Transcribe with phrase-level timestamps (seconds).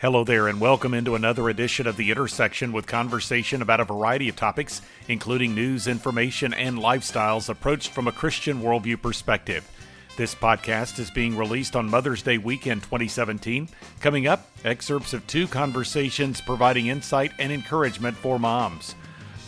[0.00, 4.30] Hello there, and welcome into another edition of The Intersection with conversation about a variety
[4.30, 9.70] of topics, including news, information, and lifestyles approached from a Christian worldview perspective.
[10.16, 13.68] This podcast is being released on Mother's Day weekend 2017.
[14.00, 18.94] Coming up, excerpts of two conversations providing insight and encouragement for moms.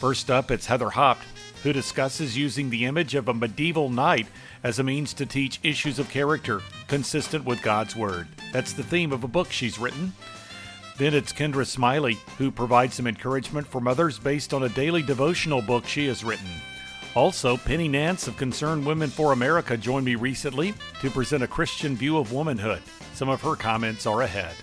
[0.01, 1.25] First up, it's Heather Haupt,
[1.63, 4.27] who discusses using the image of a medieval knight
[4.63, 8.29] as a means to teach issues of character consistent with God's Word.
[8.53, 10.13] That's the theme of a book she's written.
[11.03, 15.61] Then it's Kendra Smiley, who provides some encouragement for mothers based on a daily devotional
[15.61, 16.47] book she has written.
[17.17, 21.97] Also, Penny Nance of Concerned Women for America joined me recently to present a Christian
[21.97, 22.83] view of womanhood.
[23.15, 24.55] Some of her comments are ahead.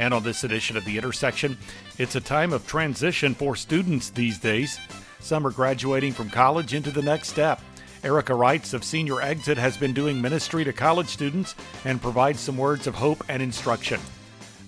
[0.00, 1.56] And on this edition of The Intersection,
[1.96, 4.80] it's a time of transition for students these days.
[5.20, 7.60] Some are graduating from college into the next step.
[8.02, 12.58] Erica Reitz of Senior Exit has been doing ministry to college students and provides some
[12.58, 14.00] words of hope and instruction.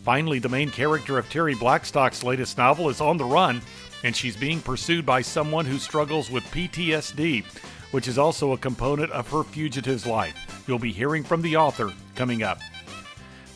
[0.03, 3.63] Finally, the main character of Terri Blackstock's latest novel is on the run,
[4.03, 7.45] and she's being pursued by someone who struggles with PTSD,
[7.93, 10.65] which is also a component of her fugitive's life.
[10.67, 12.59] You'll be hearing from the author coming up.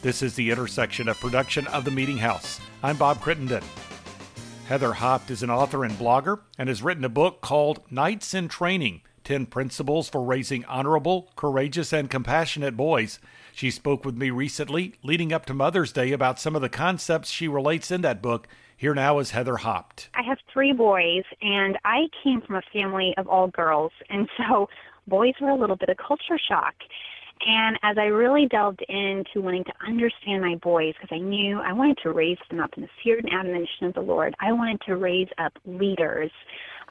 [0.02, 2.60] This is the intersection of production of The Meeting House.
[2.80, 3.64] I'm Bob Crittenden.
[4.68, 8.46] Heather Haupt is an author and blogger and has written a book called Knights in
[8.46, 13.18] Training 10 Principles for Raising Honorable, Courageous, and Compassionate Boys.
[13.56, 17.30] She spoke with me recently, leading up to Mother's Day, about some of the concepts
[17.30, 18.46] she relates in that book.
[18.76, 20.10] Here now is Heather Haupt.
[20.12, 24.68] I have three boys, and I came from a family of all girls, and so
[25.06, 26.74] boys were a little bit of culture shock.
[27.46, 31.72] And as I really delved into wanting to understand my boys, because I knew I
[31.72, 34.82] wanted to raise them up in the fear and admonition of the Lord, I wanted
[34.82, 36.30] to raise up leaders.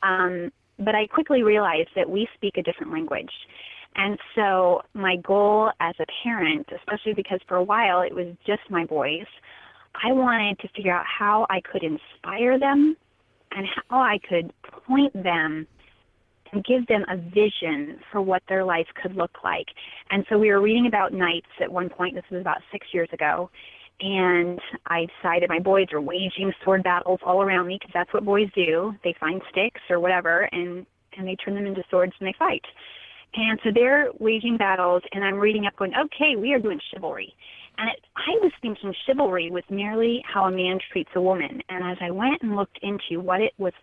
[0.01, 3.31] Um, but I quickly realized that we speak a different language.
[3.95, 8.61] And so my goal as a parent, especially because for a while it was just
[8.69, 9.25] my boys,
[10.03, 12.97] I wanted to figure out how I could inspire them
[13.51, 14.51] and how I could
[14.87, 15.65] point them
[16.51, 19.67] and give them a vision for what their life could look like.
[20.11, 23.09] And so we were reading about knights at one point, this was about six years
[23.13, 23.49] ago,
[24.01, 28.25] and I decided my boys were waging sword battles all around me because that's what
[28.25, 28.93] boys do.
[29.03, 30.85] They find sticks or whatever and
[31.17, 32.65] and they turn them into swords and they fight.
[33.35, 37.33] And so they're waging battles, and I'm reading up, going, okay, we are doing chivalry.
[37.77, 41.61] And it, I was thinking chivalry was merely how a man treats a woman.
[41.67, 43.73] And as I went and looked into what it was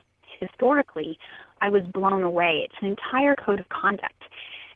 [0.41, 1.19] historically,
[1.61, 2.63] I was blown away.
[2.65, 4.23] It's an entire code of conduct.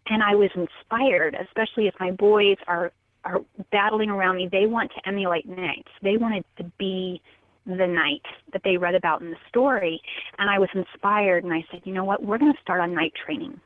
[0.09, 2.93] And I was inspired, especially as my boys are
[3.25, 3.41] are
[3.73, 4.49] battling around me.
[4.51, 5.91] They want to emulate knights.
[6.01, 7.21] They wanted to be
[7.67, 8.23] the knight
[8.53, 10.01] that they read about in the story.
[10.39, 12.95] And I was inspired and I said, you know what, we're going to start on
[12.95, 13.61] knight training.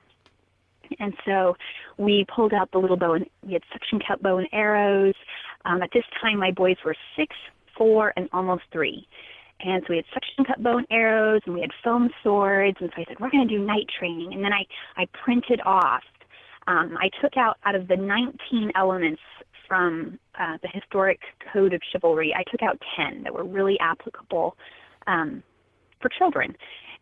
[0.98, 1.56] And so
[1.96, 5.14] we pulled out the little bow and we had suction cup bow and arrows.
[5.64, 7.34] Um, at this time, my boys were six,
[7.76, 9.06] four, and almost three.
[9.60, 12.78] And so we had suction cup bow and arrows, and we had foam swords.
[12.80, 14.32] And so I said, we're going to do knight training.
[14.32, 14.64] And then I,
[14.96, 16.02] I printed off.
[16.66, 19.20] Um, I took out out of the 19 elements
[19.70, 21.20] from uh, the historic
[21.52, 24.56] code of chivalry, I took out 10 that were really applicable
[25.06, 25.44] um,
[26.02, 26.56] for children.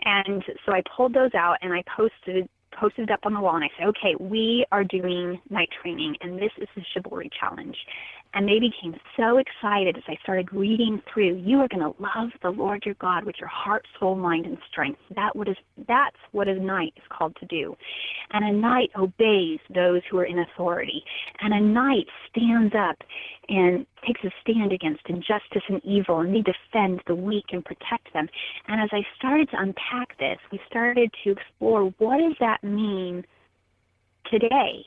[0.04, 3.56] And so I pulled those out and I posted posted it up on the wall
[3.56, 7.76] and I said, okay, we are doing knight training and this is the chivalry challenge.
[8.34, 12.30] And they became so excited as I started reading through, you are going to love
[12.42, 15.00] the Lord your God with your heart, soul, mind, and strength.
[15.16, 15.56] That what is,
[15.88, 17.74] that's what a knight is called to do.
[18.32, 21.02] And a knight obeys those who are in authority.
[21.40, 22.96] And a knight stands up
[23.48, 28.12] and takes a stand against injustice and evil, and they defend the weak and protect
[28.12, 28.28] them.
[28.66, 33.24] And as I started to unpack this, we started to explore what does that mean
[34.30, 34.84] today?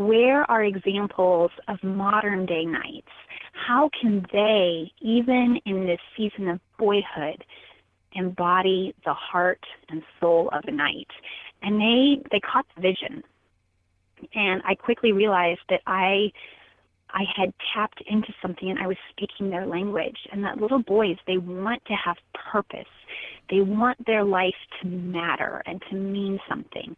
[0.00, 3.12] Where are examples of modern day knights?
[3.52, 7.44] How can they, even in this season of boyhood,
[8.14, 9.60] embody the heart
[9.90, 11.08] and soul of a knight?
[11.62, 13.22] And they they caught the vision.
[14.34, 16.32] And I quickly realized that I
[17.12, 20.16] I had tapped into something and I was speaking their language.
[20.32, 22.88] And that little boys, they want to have purpose.
[23.50, 26.96] They want their life to matter and to mean something.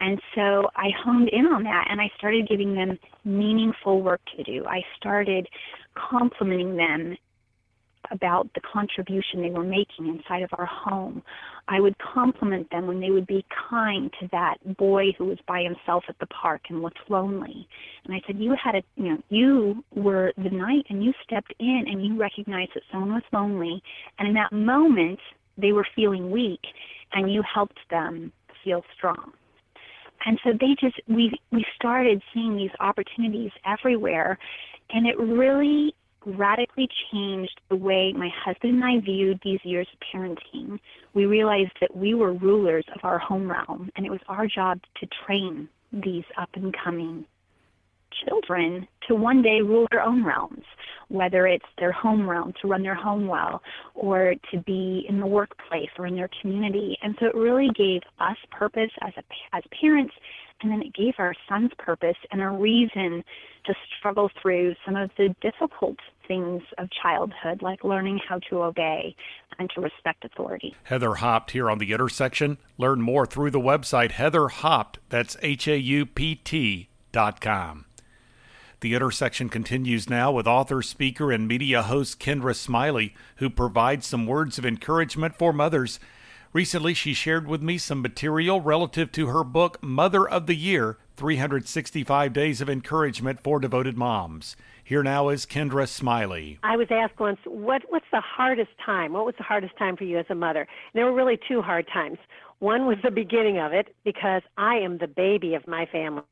[0.00, 4.42] And so I honed in on that and I started giving them meaningful work to
[4.42, 4.64] do.
[4.66, 5.48] I started
[5.94, 7.16] complimenting them
[8.10, 11.22] about the contribution they were making inside of our home.
[11.68, 15.62] I would compliment them when they would be kind to that boy who was by
[15.62, 17.66] himself at the park and looked lonely.
[18.04, 21.54] And I said, You had a, you know, you were the knight and you stepped
[21.58, 23.82] in and you recognized that someone was lonely.
[24.18, 25.18] And in that moment,
[25.58, 26.60] they were feeling weak
[27.12, 29.32] and you helped them feel strong.
[30.26, 34.38] And so they just, we, we started seeing these opportunities everywhere.
[34.90, 39.98] And it really radically changed the way my husband and I viewed these years of
[40.00, 40.78] parenting.
[41.12, 44.80] We realized that we were rulers of our home realm, and it was our job
[45.00, 47.26] to train these up and coming
[48.26, 50.64] children to one day rule their own realms,
[51.08, 53.62] whether it's their home realm to run their home well
[53.94, 56.96] or to be in the workplace or in their community.
[57.02, 60.14] And so it really gave us purpose as a, as parents
[60.62, 63.22] and then it gave our sons purpose and a reason
[63.66, 65.96] to struggle through some of the difficult
[66.26, 69.14] things of childhood, like learning how to obey
[69.58, 70.74] and to respect authority.
[70.84, 72.58] Heather Haupt here on the intersection.
[72.78, 74.98] Learn more through the website Heather Haupt.
[75.08, 77.86] That's H A U P T dot com.
[78.84, 84.26] The intersection continues now with author, speaker, and media host Kendra Smiley, who provides some
[84.26, 85.98] words of encouragement for mothers
[86.54, 90.98] Recently, she shared with me some material relative to her book, Mother of the Year
[91.16, 94.54] 365 Days of Encouragement for Devoted Moms.
[94.86, 96.58] Here now is Kendra Smiley.
[96.62, 99.14] I was asked once, what, what's the hardest time?
[99.14, 100.60] What was the hardest time for you as a mother?
[100.60, 102.18] And there were really two hard times.
[102.58, 106.22] One was the beginning of it because I am the baby of my family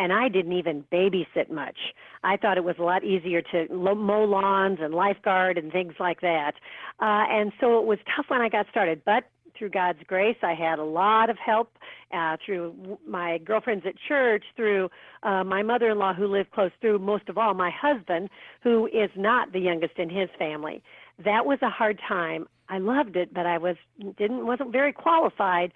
[0.00, 1.76] and I didn't even babysit much.
[2.24, 6.20] I thought it was a lot easier to mow lawns and lifeguard and things like
[6.20, 6.54] that.
[7.00, 9.02] Uh, and so it was tough when I got started.
[9.06, 9.24] But
[9.60, 11.70] through God's grace, I had a lot of help
[12.12, 14.88] uh, through my girlfriends at church, through
[15.22, 18.30] uh, my mother-in-law who lived close, through most of all my husband,
[18.62, 20.82] who is not the youngest in his family.
[21.24, 22.48] That was a hard time.
[22.70, 23.76] I loved it, but I was
[24.16, 25.72] didn't wasn't very qualified.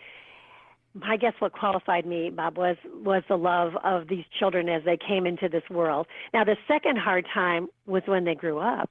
[1.02, 4.96] I guess what qualified me, Bob, was was the love of these children as they
[4.96, 6.06] came into this world.
[6.32, 8.90] Now, the second hard time was when they grew up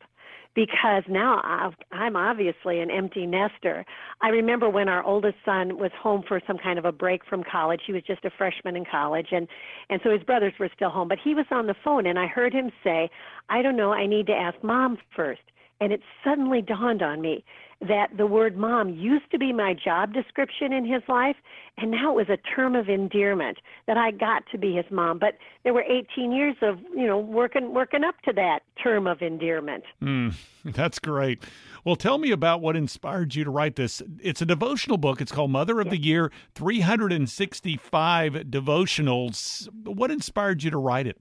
[0.56, 3.86] because now I'm obviously an empty nester.
[4.22, 7.44] I remember when our oldest son was home for some kind of a break from
[7.44, 7.82] college.
[7.86, 9.48] He was just a freshman in college and
[9.90, 12.28] and so his brothers were still home, but he was on the phone and I
[12.28, 13.10] heard him say,
[13.50, 15.42] "I don't know, I need to ask mom first.
[15.84, 17.44] And it suddenly dawned on me
[17.82, 21.36] that the word mom used to be my job description in his life,
[21.78, 25.20] and now it was a term of endearment that I got to be his mom.
[25.20, 29.22] But there were 18 years of you know working working up to that term of
[29.22, 29.84] endearment.
[30.02, 31.44] Mm, that's great.
[31.84, 34.02] Well, tell me about what inspired you to write this.
[34.22, 35.20] It's a devotional book.
[35.20, 39.68] It's called Mother of the Year 365 Devotionals.
[39.86, 41.20] What inspired you to write it?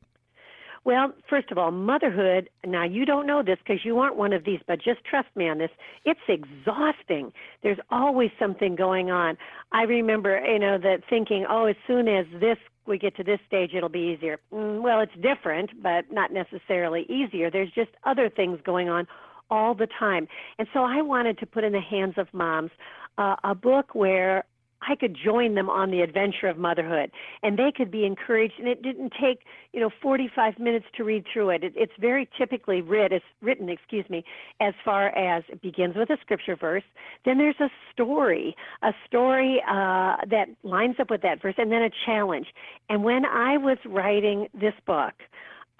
[0.85, 4.45] Well, first of all, motherhood, now you don't know this because you aren't one of
[4.45, 5.71] these, but just trust me on this.
[6.05, 7.33] It's exhausting.
[7.63, 9.39] There's always something going on.
[9.71, 13.39] I remember, you know, that thinking, oh, as soon as this we get to this
[13.47, 14.41] stage, it'll be easier.
[14.53, 17.49] Mm, well, it's different, but not necessarily easier.
[17.49, 19.07] There's just other things going on
[19.51, 20.27] all the time.
[20.59, 22.71] And so I wanted to put in the hands of moms
[23.19, 24.45] uh, a book where
[24.89, 27.11] I could join them on the adventure of motherhood,
[27.43, 28.55] and they could be encouraged.
[28.59, 29.41] And it didn't take,
[29.73, 31.65] you know, 45 minutes to read through it.
[31.65, 34.25] it it's very typically writ, it's written, excuse me,
[34.61, 36.85] as far as it begins with a scripture verse.
[37.25, 41.83] Then there's a story, a story uh, that lines up with that verse, and then
[41.83, 42.47] a challenge.
[42.89, 45.15] And when I was writing this book,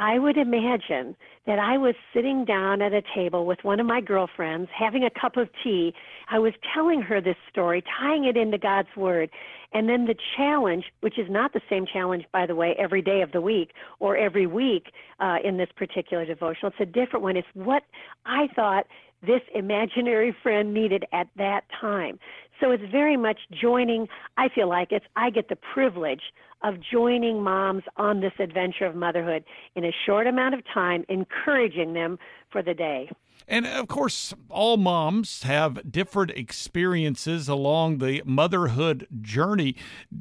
[0.03, 1.15] I would imagine
[1.47, 5.11] that I was sitting down at a table with one of my girlfriends, having a
[5.11, 5.95] cup of tea.
[6.29, 9.31] I was telling her this story, tying it into God's Word.
[9.73, 13.23] And then the challenge, which is not the same challenge, by the way, every day
[13.23, 14.87] of the week or every week
[15.21, 17.37] uh, in this particular devotional, it's a different one.
[17.37, 17.85] It's what
[18.27, 18.89] I thought
[19.25, 22.19] this imaginary friend needed at that time.
[22.61, 26.23] So it's very much joining, I feel like it's, I get the privilege
[26.63, 31.93] of joining moms on this adventure of motherhood in a short amount of time, encouraging
[31.93, 32.19] them
[32.51, 33.11] for the day.
[33.49, 39.77] And of course, all moms have different experiences along the motherhood journey.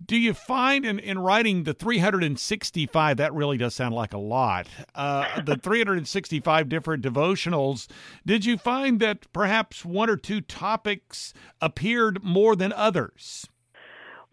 [0.06, 4.68] Do you find in, in writing the 365, that really does sound like a lot,
[4.96, 7.88] uh, the 365 different devotionals,
[8.26, 13.48] did you find that perhaps one or two topics appeared more than others?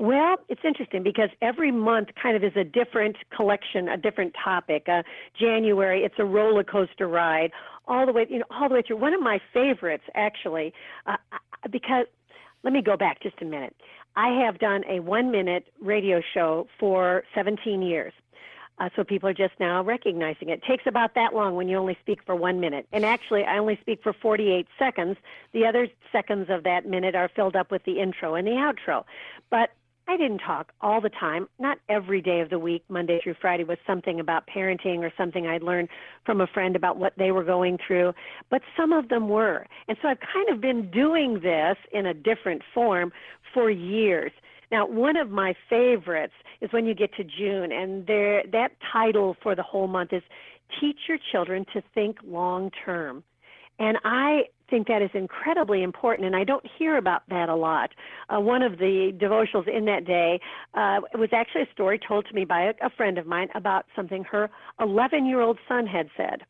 [0.00, 4.88] Well, it's interesting because every month kind of is a different collection, a different topic.
[4.88, 5.02] Uh,
[5.38, 7.50] January, it's a roller coaster ride,
[7.88, 8.98] all the way, you know, all the way through.
[8.98, 10.72] One of my favorites, actually,
[11.06, 11.16] uh,
[11.68, 12.06] because
[12.62, 13.74] let me go back just a minute.
[14.14, 18.12] I have done a one-minute radio show for 17 years.
[18.80, 20.60] Uh, so people are just now recognizing it.
[20.62, 20.62] it.
[20.64, 22.86] Takes about that long when you only speak for one minute.
[22.92, 25.16] And actually, I only speak for 48 seconds.
[25.52, 29.04] The other seconds of that minute are filled up with the intro and the outro.
[29.50, 29.70] But
[30.08, 31.48] I didn't talk all the time.
[31.58, 35.46] Not every day of the week, Monday through Friday, was something about parenting or something
[35.46, 35.90] I'd learned
[36.24, 38.14] from a friend about what they were going through,
[38.48, 39.66] but some of them were.
[39.86, 43.12] And so I've kind of been doing this in a different form
[43.52, 44.32] for years.
[44.72, 49.36] Now, one of my favorites is when you get to June, and there that title
[49.42, 50.22] for the whole month is
[50.80, 53.22] teach your children to think long term.
[53.78, 57.90] And I think that is incredibly important, and I don't hear about that a lot.
[58.28, 60.40] Uh, one of the devotionals in that day
[60.74, 63.86] uh, was actually a story told to me by a, a friend of mine about
[63.96, 66.42] something her 11 year old son had said.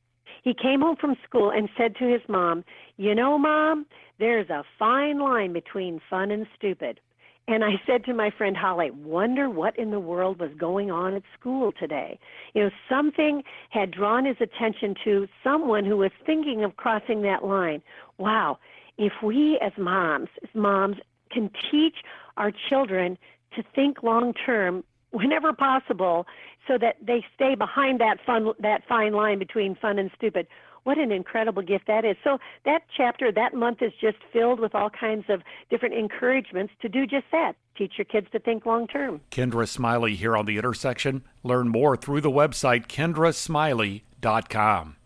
[0.43, 2.65] He came home from school and said to his mom,
[2.97, 3.87] You know, mom,
[4.19, 7.01] there's a fine line between fun and stupid.
[7.49, 11.15] And I said to my friend Holly, wonder what in the world was going on
[11.15, 12.19] at school today.
[12.53, 17.43] You know, something had drawn his attention to someone who was thinking of crossing that
[17.43, 17.81] line.
[18.19, 18.59] Wow,
[18.99, 20.97] if we as moms, as moms
[21.33, 21.97] can teach
[22.37, 23.17] our children
[23.57, 26.27] to think long term whenever possible
[26.67, 30.47] so that they stay behind that fun that fine line between fun and stupid
[30.89, 32.17] what an incredible gift that is.
[32.25, 36.89] So that chapter, that month is just filled with all kinds of different encouragements to
[36.89, 37.57] do just that.
[37.77, 39.21] Teach your kids to think long term.
[39.31, 41.25] Kendra Smiley here on The Intersection.
[41.43, 44.97] Learn more through the website kendrasmiley.com.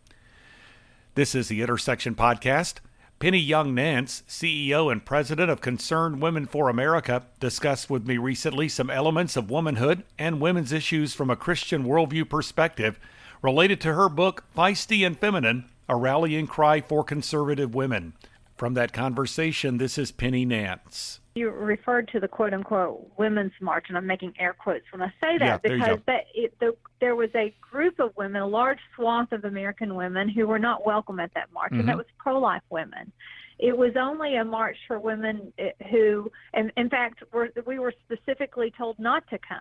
[1.16, 2.74] This is the Intersection Podcast.
[3.18, 8.68] Penny Young Nance, CEO and president of Concerned Women for America, discussed with me recently
[8.68, 13.00] some elements of womanhood and women's issues from a Christian worldview perspective
[13.42, 18.14] related to her book, Feisty and Feminine a rallying cry for conservative women.
[18.56, 21.20] From that conversation, this is Penny Nance.
[21.34, 25.08] You referred to the quote unquote women's march, and I'm making air quotes when I
[25.20, 28.78] say that yeah, because that it, the, there was a group of women, a large
[28.94, 31.80] swath of American women, who were not welcome at that march, mm-hmm.
[31.80, 33.10] and that was pro life women.
[33.58, 37.94] It was only a march for women eh, who, and in fact, were, we were
[38.04, 39.58] specifically told not to come.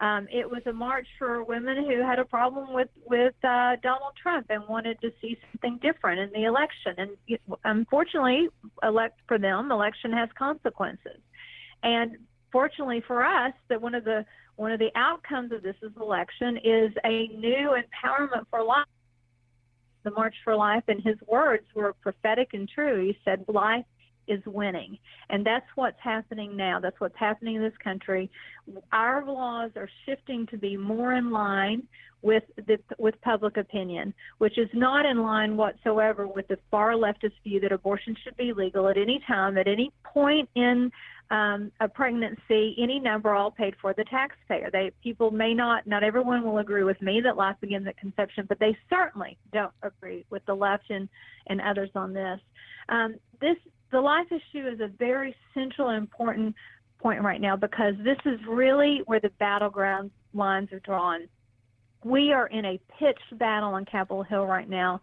[0.00, 4.12] Um, it was a march for women who had a problem with with uh, Donald
[4.20, 6.94] Trump and wanted to see something different in the election.
[6.98, 8.48] And unfortunately,
[8.82, 11.20] elect for them, election has consequences.
[11.82, 12.16] And
[12.52, 14.24] fortunately for us, that one of the
[14.54, 18.86] one of the outcomes of this election is a new empowerment for life.
[20.04, 23.04] The March for Life, and his words were prophetic and true.
[23.04, 23.84] He said, "Life
[24.28, 24.98] is winning.
[25.30, 26.80] And that's what's happening now.
[26.80, 28.30] That's what's happening in this country.
[28.92, 31.86] Our laws are shifting to be more in line
[32.22, 37.32] with the, with public opinion, which is not in line whatsoever with the far leftist
[37.44, 40.90] view that abortion should be legal at any time, at any point in
[41.30, 44.70] um, a pregnancy, any number, all paid for the taxpayer.
[44.72, 48.46] They people may not, not everyone will agree with me that life begins at conception,
[48.48, 51.08] but they certainly don't agree with the left and
[51.48, 52.40] and others on this.
[52.88, 53.56] Um, this
[53.90, 56.54] the life issue is a very central and important
[56.98, 61.28] point right now because this is really where the battleground lines are drawn.
[62.04, 65.00] We are in a pitched battle on Capitol Hill right now,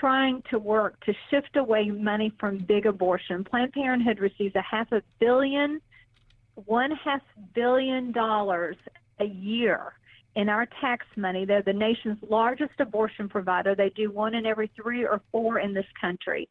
[0.00, 3.44] trying to work to shift away money from big abortion.
[3.44, 5.80] Planned Parenthood receives a half a billion,
[6.66, 7.22] one half
[7.54, 8.76] billion dollars
[9.20, 9.92] a year
[10.34, 11.44] in our tax money.
[11.44, 13.74] They're the nation's largest abortion provider.
[13.74, 16.48] They do one in every three or four in this country.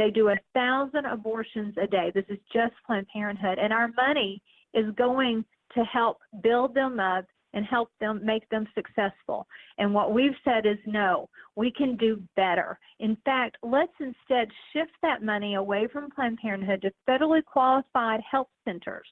[0.00, 2.10] They do a thousand abortions a day.
[2.14, 3.58] This is just Planned Parenthood.
[3.58, 4.40] And our money
[4.72, 9.46] is going to help build them up and help them make them successful.
[9.76, 12.78] And what we've said is no, we can do better.
[12.98, 18.48] In fact, let's instead shift that money away from Planned Parenthood to federally qualified health
[18.64, 19.06] centers.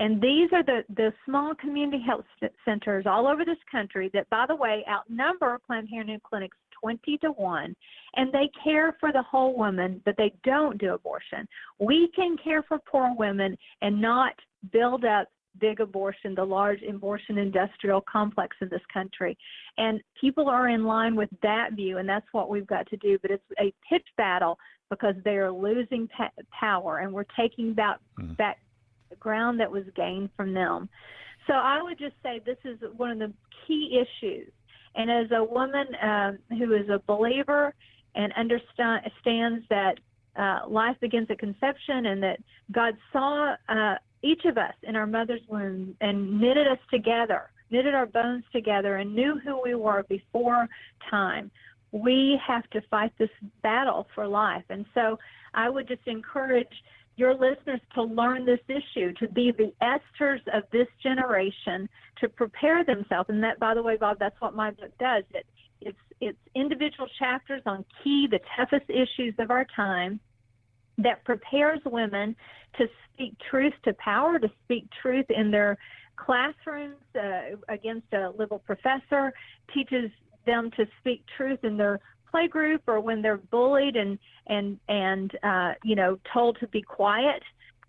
[0.00, 2.26] And these are the, the small community health
[2.66, 7.28] centers all over this country that, by the way, outnumber Planned Parenthood clinics 20 to
[7.32, 7.76] 1
[8.16, 11.46] and they care for the whole woman, but they don't do abortion.
[11.78, 14.34] We can care for poor women and not
[14.72, 15.28] build up
[15.60, 19.36] big abortion, the large abortion industrial complex in this country.
[19.78, 23.18] And people are in line with that view, and that's what we've got to do.
[23.20, 24.58] But it's a pitch battle
[24.90, 28.36] because they are losing pa- power, and we're taking back, mm.
[28.36, 28.58] back
[29.18, 30.88] ground that was gained from them.
[31.46, 33.32] So I would just say this is one of the
[33.66, 34.52] key issues
[34.94, 37.74] and as a woman uh, who is a believer
[38.14, 39.98] and understands that
[40.36, 42.40] uh, life begins at conception and that
[42.72, 47.94] God saw uh, each of us in our mother's womb and knitted us together, knitted
[47.94, 50.68] our bones together, and knew who we were before
[51.08, 51.50] time.
[51.92, 53.30] We have to fight this
[53.62, 54.64] battle for life.
[54.70, 55.18] And so
[55.54, 56.68] I would just encourage
[57.16, 61.88] your listeners to learn this issue, to be the Esthers of this generation,
[62.20, 63.28] to prepare themselves.
[63.28, 65.24] And that, by the way, Bob, that's what my book does.
[65.34, 65.46] It,
[65.80, 70.20] it's it's individual chapters on key, the toughest issues of our time,
[70.98, 72.36] that prepares women
[72.78, 75.78] to speak truth to power, to speak truth in their
[76.16, 79.32] classrooms uh, against a liberal professor,
[79.72, 80.10] teaches
[80.46, 82.00] them to speak truth in their
[82.32, 87.42] playgroup or when they're bullied and and and uh, you know told to be quiet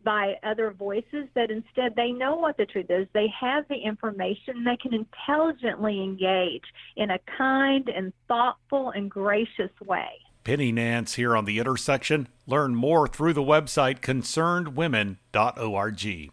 [0.04, 3.08] by other voices that instead they know what the truth is.
[3.14, 4.64] They have the information.
[4.64, 6.64] They can intelligently engage
[6.98, 10.10] in a kind and thoughtful and gracious way.
[10.44, 12.28] Penny nance here on the intersection.
[12.48, 16.32] Learn more through the website concernedwomen.org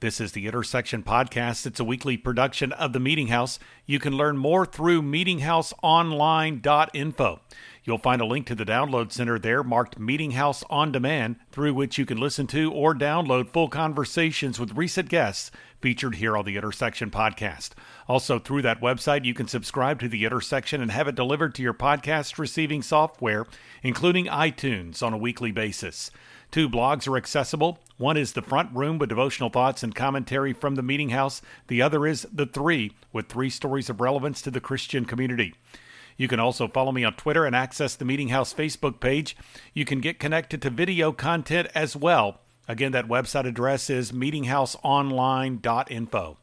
[0.00, 1.64] this is the Intersection Podcast.
[1.66, 3.58] It's a weekly production of the Meeting House.
[3.84, 7.40] You can learn more through meetinghouseonline.info.
[7.82, 11.74] You'll find a link to the download center there marked Meeting House On Demand, through
[11.74, 15.50] which you can listen to or download full conversations with recent guests
[15.80, 17.70] featured here on the Intersection Podcast.
[18.06, 21.62] Also, through that website, you can subscribe to the Intersection and have it delivered to
[21.62, 23.46] your podcast receiving software,
[23.82, 26.12] including iTunes, on a weekly basis.
[26.50, 27.78] Two blogs are accessible.
[27.98, 31.42] One is The Front Room with devotional thoughts and commentary from the Meeting House.
[31.66, 35.54] The other is The Three with three stories of relevance to the Christian community.
[36.16, 39.36] You can also follow me on Twitter and access the Meeting House Facebook page.
[39.74, 42.40] You can get connected to video content as well.
[42.66, 46.38] Again, that website address is meetinghouseonline.info.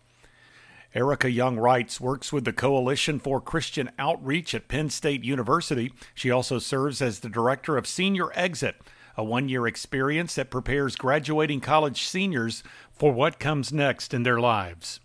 [0.95, 5.91] Erica Young Reitz works with the Coalition for Christian Outreach at Penn State University.
[6.13, 8.77] She also serves as the director of Senior Exit,
[9.17, 14.39] a one year experience that prepares graduating college seniors for what comes next in their
[14.39, 14.99] lives.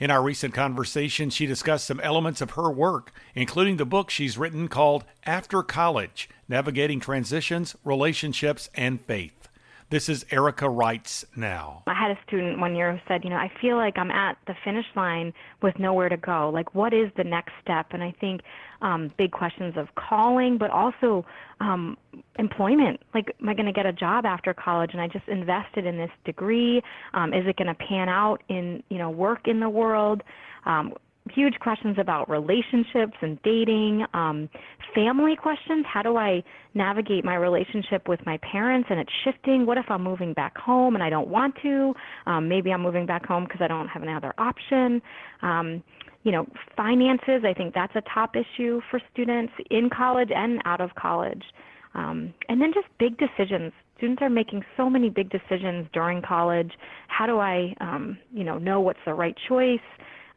[0.00, 4.36] In our recent conversation, she discussed some elements of her work, including the book she's
[4.36, 9.43] written called After College Navigating Transitions, Relationships, and Faith.
[9.94, 11.84] This is Erica Reitz now.
[11.86, 14.36] I had a student one year who said, you know, I feel like I'm at
[14.48, 15.32] the finish line
[15.62, 16.50] with nowhere to go.
[16.52, 17.86] Like, what is the next step?
[17.92, 18.40] And I think
[18.82, 21.24] um, big questions of calling, but also
[21.60, 21.96] um,
[22.40, 23.02] employment.
[23.14, 24.90] Like, am I going to get a job after college?
[24.94, 26.82] And I just invested in this degree.
[27.12, 30.24] Um, is it going to pan out in, you know, work in the world?
[30.66, 30.94] Um,
[31.32, 34.48] huge questions about relationships and dating, um,
[34.94, 35.86] family questions.
[35.90, 36.42] How do I
[36.74, 39.64] navigate my relationship with my parents and it's shifting?
[39.64, 41.94] What if I'm moving back home and I don't want to?
[42.26, 45.00] Um, maybe I'm moving back home because I don't have another option.
[45.42, 45.82] Um,
[46.24, 50.80] you know, finances, I think that's a top issue for students in college and out
[50.80, 51.42] of college.
[51.94, 53.72] Um, and then just big decisions.
[53.98, 56.72] Students are making so many big decisions during college.
[57.08, 59.78] How do I, um, you know, know what's the right choice?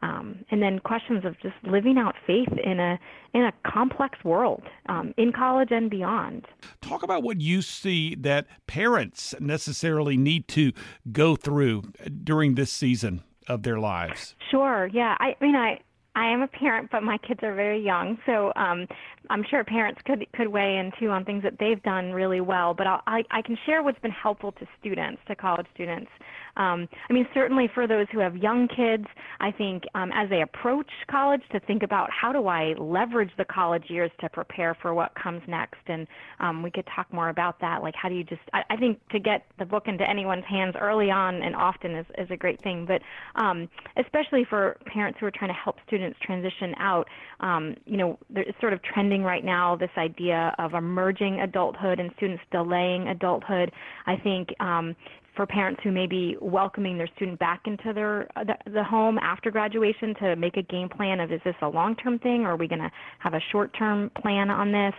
[0.01, 2.99] Um, and then questions of just living out faith in a
[3.33, 6.45] in a complex world um, in college and beyond.
[6.81, 10.71] Talk about what you see that parents necessarily need to
[11.12, 11.83] go through
[12.23, 14.36] during this season of their lives.
[14.51, 14.88] Sure.
[14.93, 15.15] Yeah.
[15.19, 15.79] I, I mean, I
[16.17, 18.88] I am a parent, but my kids are very young, so um,
[19.29, 22.73] I'm sure parents could could weigh in too on things that they've done really well.
[22.73, 26.10] But I'll, I I can share what's been helpful to students, to college students.
[26.57, 29.05] Um, I mean, certainly for those who have young kids,
[29.39, 33.45] I think um, as they approach college, to think about how do I leverage the
[33.45, 36.07] college years to prepare for what comes next, and
[36.39, 37.81] um, we could talk more about that.
[37.83, 38.41] Like, how do you just?
[38.53, 42.05] I, I think to get the book into anyone's hands early on and often is
[42.17, 43.01] is a great thing, but
[43.41, 47.07] um, especially for parents who are trying to help students transition out.
[47.39, 52.11] Um, you know, there's sort of trending right now this idea of emerging adulthood and
[52.17, 53.71] students delaying adulthood.
[54.07, 54.95] I think um,
[55.38, 59.52] for parents who may be welcoming their student back into their the, the home after
[59.52, 62.41] graduation to make a game plan of is this a long-term thing?
[62.41, 64.93] Or are we going to have a short-term plan on this?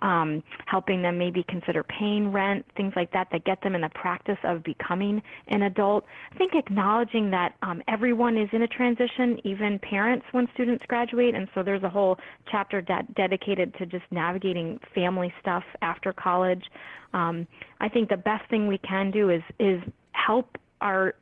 [0.00, 3.90] Um, helping them maybe consider paying rent things like that that get them in the
[3.94, 6.04] practice of becoming an adult.
[6.32, 11.36] I think acknowledging that um, everyone is in a transition even parents when students graduate
[11.36, 12.18] and so there's a whole
[12.50, 16.64] chapter de- dedicated to just navigating family stuff after college
[17.14, 17.46] um,
[17.80, 19.80] I think the best thing we can do is is
[20.12, 21.14] help our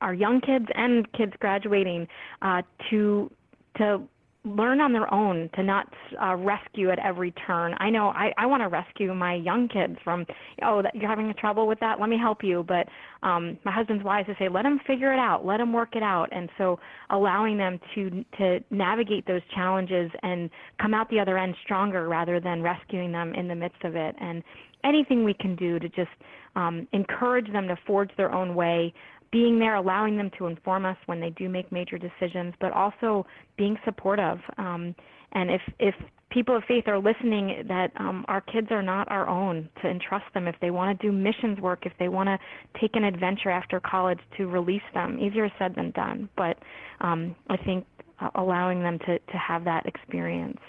[0.00, 2.06] our young kids and kids graduating
[2.42, 3.30] uh, to
[3.78, 4.02] to
[4.44, 5.86] learn on their own to not
[6.22, 7.74] uh, rescue at every turn.
[7.78, 10.24] I know I, I want to rescue my young kids from,
[10.62, 12.00] oh, that you're having a trouble with that.
[12.00, 12.64] Let me help you.
[12.66, 12.88] But
[13.22, 16.02] um, my husband's wise to say, let them figure it out, let them work it
[16.02, 16.28] out.
[16.32, 20.48] And so allowing them to to navigate those challenges and
[20.80, 24.14] come out the other end stronger rather than rescuing them in the midst of it.
[24.20, 24.42] And
[24.84, 26.10] anything we can do to just
[26.56, 28.92] um, encourage them to forge their own way,
[29.32, 33.24] being there, allowing them to inform us when they do make major decisions, but also
[33.56, 34.38] being supportive.
[34.58, 34.94] Um,
[35.32, 35.94] and if if
[36.30, 40.24] people of faith are listening, that um, our kids are not our own to entrust
[40.34, 40.48] them.
[40.48, 42.38] If they want to do missions work, if they want to
[42.80, 45.18] take an adventure after college, to release them.
[45.20, 46.58] Easier said than done, but
[47.00, 47.86] um, I think
[48.20, 50.60] uh, allowing them to to have that experience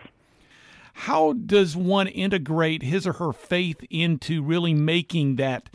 [0.94, 5.70] how does one integrate his or her faith into really making that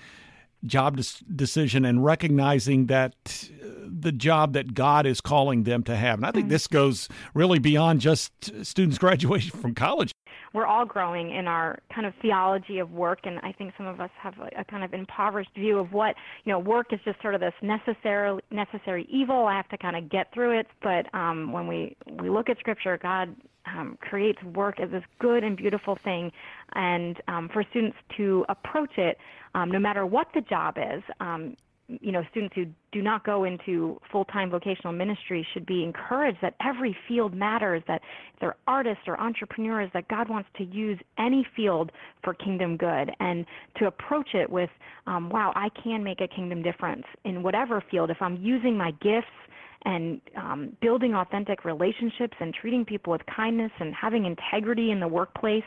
[0.67, 1.01] job
[1.35, 3.15] decision and recognizing that
[3.63, 6.19] uh, the job that God is calling them to have.
[6.19, 6.53] And I think mm-hmm.
[6.53, 8.33] this goes really beyond just
[8.65, 10.13] students graduating from college.
[10.53, 14.01] we're all growing in our kind of theology of work, and I think some of
[14.01, 17.21] us have a, a kind of impoverished view of what you know work is just
[17.23, 19.47] sort of this necessary necessary evil.
[19.47, 22.59] I have to kind of get through it, but um, when we we look at
[22.59, 23.35] Scripture, God
[23.67, 26.31] um, creates work as this good and beautiful thing,
[26.75, 29.19] and um, for students to approach it,
[29.55, 31.57] um, no matter what the job is, um,
[31.89, 36.55] you know, students who do not go into full-time vocational ministry should be encouraged that
[36.65, 38.01] every field matters, that
[38.35, 41.93] if they're artists or entrepreneurs, that God wants to use any field
[42.25, 44.71] for kingdom good, and to approach it with,
[45.07, 48.11] um, wow, I can make a kingdom difference in whatever field.
[48.11, 49.29] If I'm using my gifts
[49.87, 55.07] and um, building authentic relationships and treating people with kindness and having integrity in the
[55.07, 55.65] workplace.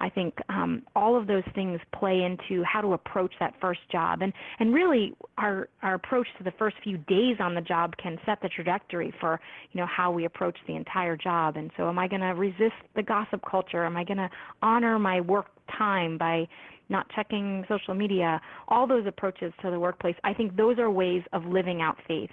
[0.00, 4.22] I think um, all of those things play into how to approach that first job,
[4.22, 8.18] and and really our our approach to the first few days on the job can
[8.26, 9.40] set the trajectory for
[9.72, 11.56] you know how we approach the entire job.
[11.56, 13.84] And so, am I going to resist the gossip culture?
[13.84, 14.30] Am I going to
[14.62, 15.46] honor my work
[15.78, 16.48] time by
[16.90, 21.22] not checking social media, all those approaches to the workplace, I think those are ways
[21.32, 22.30] of living out faith.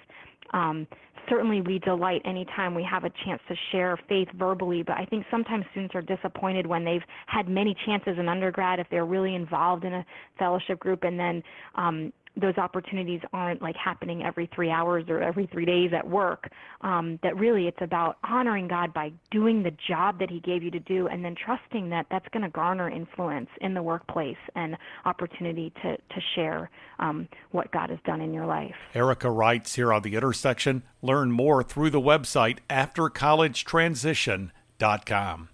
[0.52, 0.86] Um,
[1.28, 5.24] certainly, we delight anytime we have a chance to share faith verbally, but I think
[5.30, 9.84] sometimes students are disappointed when they've had many chances in undergrad if they're really involved
[9.84, 10.06] in a
[10.38, 11.42] fellowship group and then
[11.74, 16.48] um, those opportunities aren't like happening every three hours or every three days at work.
[16.82, 20.70] Um, that really it's about honoring God by doing the job that He gave you
[20.70, 24.76] to do, and then trusting that that's going to garner influence in the workplace and
[25.04, 28.74] opportunity to to share um, what God has done in your life.
[28.94, 30.84] Erica Reitz here on the intersection.
[31.02, 35.48] Learn more through the website aftercollegetransition.com.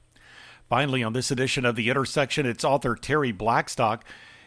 [0.68, 4.02] Finally, on this edition of The Intersection, it's author Terri Blackstock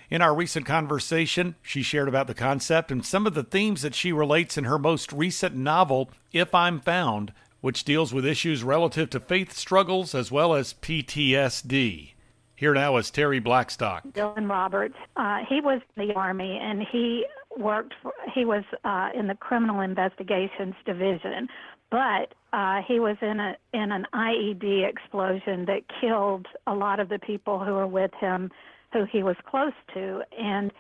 [0.10, 3.96] in our recent conversation, she shared about the concept and some of the themes that
[3.96, 9.10] she relates in her most recent novel, If I'm Found, which deals with issues relative
[9.10, 12.14] to faith struggles as well as PTSD.
[12.56, 14.08] Here now is Terri Blackstock.
[14.08, 14.96] Dylan Roberts.
[15.16, 17.26] Uh, he was in the Army and he
[17.58, 21.50] worked for, he was uh, in the Criminal Investigations Division,
[21.92, 27.10] but uh, he was in a in an IED explosion that killed a lot of
[27.10, 28.50] the people who were with him
[28.94, 30.22] who he was close to.
[30.38, 30.72] And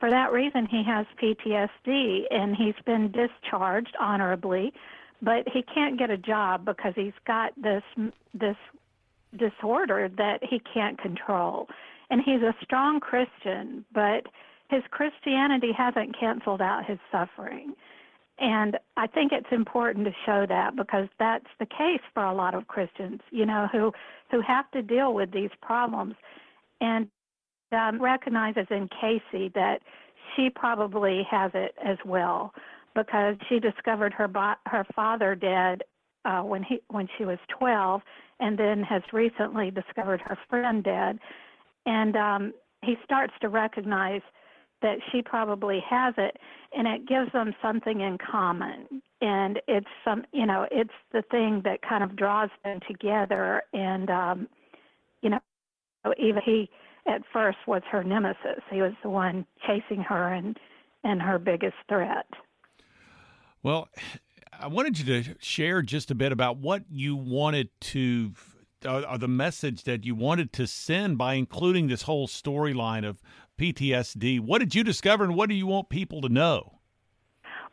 [0.00, 4.72] for that reason, he has PTSD and he's been discharged honorably,
[5.20, 7.82] but he can't get a job because he's got this
[8.32, 8.56] this
[9.36, 11.66] disorder that he can't control.
[12.10, 14.26] And he's a strong Christian, but
[14.70, 17.74] his Christianity hasn't canceled out his suffering.
[18.38, 22.54] And I think it's important to show that because that's the case for a lot
[22.54, 23.92] of Christians, you know, who
[24.30, 26.14] who have to deal with these problems.
[26.80, 27.08] And
[27.72, 29.80] um, recognizes in Casey that
[30.34, 32.52] she probably has it as well
[32.94, 35.82] because she discovered her bo- her father dead
[36.24, 38.02] uh, when he when she was 12,
[38.40, 41.18] and then has recently discovered her friend dead,
[41.86, 44.22] and um, he starts to recognize
[44.82, 46.36] that she probably has it,
[46.76, 51.62] and it gives them something in common, and it's some you know it's the thing
[51.64, 54.48] that kind of draws them together, and um,
[55.22, 55.40] you know
[56.18, 56.68] even he
[57.06, 58.62] at first was her nemesis.
[58.70, 60.58] He was the one chasing her and
[61.04, 62.26] and her biggest threat.
[63.62, 63.88] Well,
[64.60, 68.32] I wanted you to share just a bit about what you wanted to
[68.84, 73.22] uh, or the message that you wanted to send by including this whole storyline of
[73.58, 74.40] PTSD.
[74.40, 76.78] What did you discover and what do you want people to know?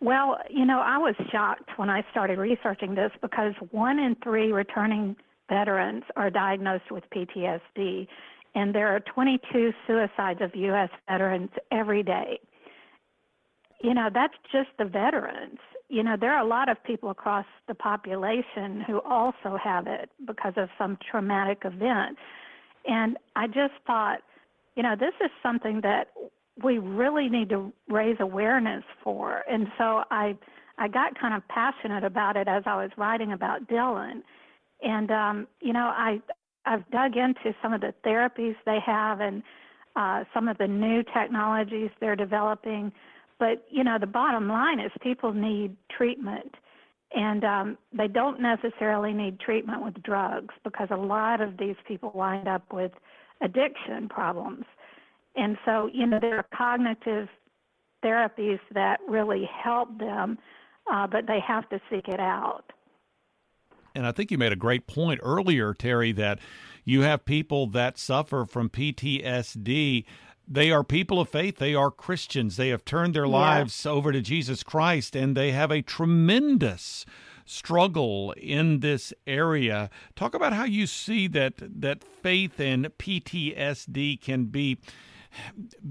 [0.02, 4.52] Well, you know, I was shocked when I started researching this because one in three
[4.52, 5.16] returning
[5.50, 8.08] veterans are diagnosed with PTSD
[8.56, 10.90] and there are 22 suicides of U.S.
[11.10, 12.40] veterans every day.
[13.82, 15.60] You know, that's just the veterans.
[15.90, 20.10] You know, there are a lot of people across the population who also have it
[20.26, 22.18] because of some traumatic event.
[22.88, 24.20] And I just thought,
[24.76, 26.08] you know, this is something that
[26.64, 29.44] we really need to raise awareness for.
[29.50, 30.38] And so I
[30.78, 34.22] I got kind of passionate about it as I was writing about Dylan.
[34.82, 36.22] And um, you know, I
[36.66, 39.44] I've dug into some of the therapies they have and
[39.96, 42.92] uh, some of the new technologies they're developing.
[43.40, 46.56] But you know, the bottom line is people need treatment,
[47.14, 52.12] and um, they don't necessarily need treatment with drugs because a lot of these people
[52.14, 52.92] wind up with
[53.42, 54.66] addiction problems.
[55.36, 57.28] And so, you know, there are cognitive
[58.04, 60.38] therapies that really help them,
[60.92, 62.72] uh, but they have to seek it out.
[63.96, 66.40] And I think you made a great point earlier, Terri, that
[66.84, 70.06] you have people that suffer from PTSD.
[70.48, 71.58] They are people of faith.
[71.58, 72.58] They are Christians.
[72.58, 77.06] They have turned their lives over to Jesus Christ, and they have a tremendous
[77.46, 79.90] struggle in this area.
[80.16, 84.78] Talk about how you see that that faith and PTSD can be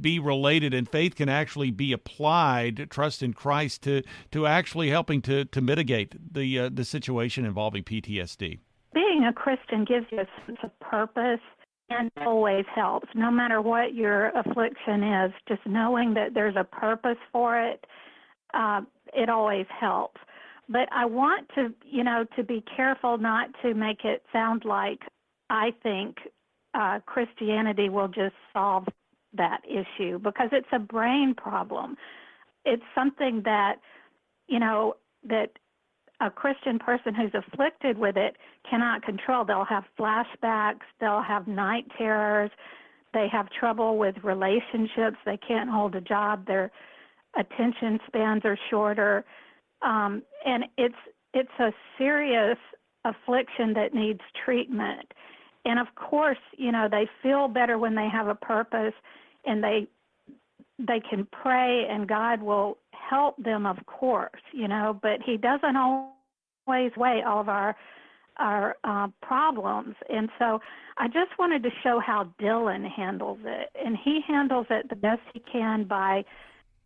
[0.01, 5.21] be related and faith can actually be applied trust in christ to to actually helping
[5.23, 8.59] to to mitigate the uh, the situation involving ptsd
[8.93, 11.41] being a christian gives you a sense of purpose
[11.91, 13.09] and always helps.
[13.15, 17.85] No matter what your affliction is just knowing that there's a purpose for it
[18.55, 18.81] uh,
[19.13, 20.21] it always helps.
[20.69, 25.01] But i want to you know to be careful not to make it sound like
[25.51, 26.17] i think
[26.73, 28.87] uh, christianity will just solve
[29.37, 31.97] that issue because it's a brain problem
[32.65, 33.77] it's something that
[34.49, 34.95] you know
[35.29, 35.51] that
[36.21, 38.37] a Christian person who's afflicted with it
[38.69, 39.45] cannot control.
[39.45, 42.51] They'll have flashbacks, they'll have night terrors,
[43.13, 46.71] they have trouble with relationships, they can't hold a job, their
[47.37, 49.25] attention spans are shorter.
[49.83, 50.95] Um, and it's
[51.33, 52.59] it's a serious
[53.05, 55.13] affliction that needs treatment.
[55.67, 58.95] And of course, you know, they feel better when they have a purpose
[59.47, 59.87] and they
[60.79, 65.77] they can pray and God will help them, of course, you know, but He doesn't
[65.77, 67.77] always weigh all of our
[68.39, 69.95] our uh, problems.
[70.09, 70.61] And so
[70.99, 73.71] I just wanted to show how Dylan handles it.
[73.75, 76.25] And he handles it the best he can by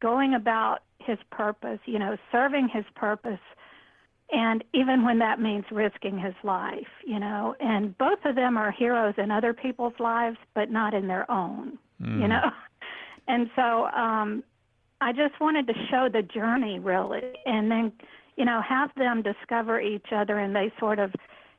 [0.01, 3.41] going about his purpose, you know, serving his purpose.
[4.31, 8.71] And even when that means risking his life, you know, and both of them are
[8.71, 12.21] heroes in other people's lives, but not in their own, mm.
[12.21, 12.43] you know.
[13.31, 14.43] And so um,
[15.03, 17.93] I just wanted to show the journey really, and then
[18.37, 21.13] you know have them discover each other, and they sort of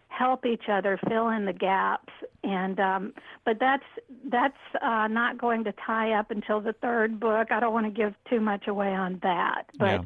[0.08, 2.12] help each other fill in the gaps.
[2.44, 3.14] And um,
[3.46, 3.84] but that's
[4.26, 7.52] that's uh, not going to tie up until the third book.
[7.52, 10.02] I don't want to give too much away on that, but.
[10.02, 10.06] Yeah.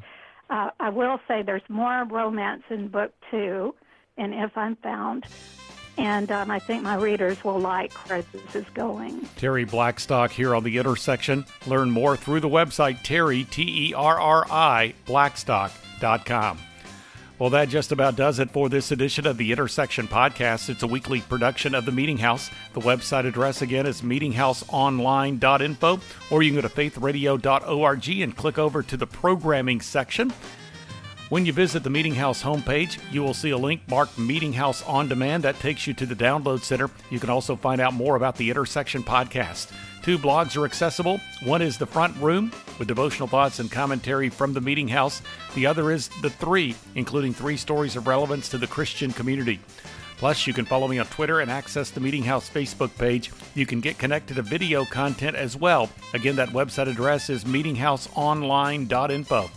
[0.50, 3.74] Uh, I will say there's more romance in book two,
[4.18, 5.26] in If I'm Found,
[5.98, 9.22] and um, I think my readers will like where this is going.
[9.38, 11.46] Terri Blackstock here on the intersection.
[11.68, 16.60] Learn more through the website Terri T E R R I Blackstock.com.
[17.40, 20.70] Well, that just about does it for this edition of the Intersection Podcast.
[20.70, 22.50] It's a weekly production of the Meeting House.
[22.74, 28.84] The website address again is meetinghouseonline.info, or you can go to faithradio.org and click over
[28.84, 30.32] to the programming section.
[31.30, 34.84] When you visit the Meeting House homepage, you will see a link marked Meeting House
[34.84, 36.92] On Demand that takes you to the download center.
[37.10, 39.72] You can also find out more about the Intersection podcast.
[40.04, 41.20] Two blogs are accessible.
[41.44, 45.24] One is The Front Room, with devotional thoughts and commentary from the Meeting House.
[45.56, 49.60] The other is The Three, including three stories of relevance to the Christian community.
[50.18, 53.32] Plus, you can follow me on Twitter and access the Meeting House Facebook page.
[53.56, 55.90] You can get connected to video content as well.
[56.14, 59.50] Again, that website address is meetinghouseonline.info.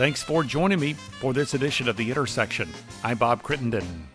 [0.00, 2.70] Thanks for joining me for this edition of The Intersection.
[3.04, 4.08] I'm Bob Crittenden.